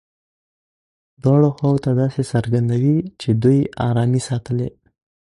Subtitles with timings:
[1.23, 4.69] دواړو خواوو ته داسې څرګندوي چې دوی ارامي ساتلې.